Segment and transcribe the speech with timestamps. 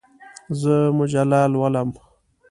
[0.59, 1.89] زه مجله لولم.